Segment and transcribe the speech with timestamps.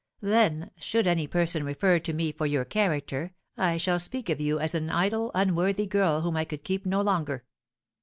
[0.23, 4.57] Then, should any person refer to me for your character, I shall speak of you
[4.59, 7.45] as an idle, unworthy girl whom I could keep no longer.'